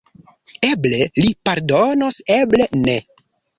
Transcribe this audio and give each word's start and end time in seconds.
Eble 0.67 1.01
li 1.19 1.35
pardonos, 1.51 2.19
eble 2.39 2.69
ne. 2.89 2.99